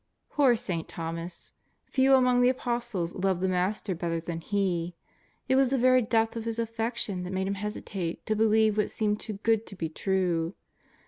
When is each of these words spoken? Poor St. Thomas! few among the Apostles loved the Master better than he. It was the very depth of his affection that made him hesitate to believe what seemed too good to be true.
Poor 0.31 0.55
St. 0.55 0.87
Thomas! 0.87 1.53
few 1.85 2.15
among 2.15 2.41
the 2.41 2.49
Apostles 2.49 3.13
loved 3.13 3.39
the 3.39 3.47
Master 3.47 3.93
better 3.93 4.19
than 4.19 4.41
he. 4.41 4.95
It 5.47 5.55
was 5.55 5.69
the 5.69 5.77
very 5.77 6.01
depth 6.01 6.35
of 6.35 6.45
his 6.45 6.57
affection 6.57 7.21
that 7.21 7.31
made 7.33 7.45
him 7.45 7.53
hesitate 7.61 8.25
to 8.25 8.35
believe 8.35 8.77
what 8.79 8.89
seemed 8.89 9.19
too 9.19 9.33
good 9.43 9.67
to 9.67 9.75
be 9.75 9.89
true. 9.89 10.55